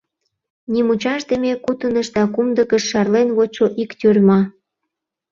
[0.71, 4.39] Нимучашдыме кутыныш да кумдыкыш шарлен вочшо ик тюрьма.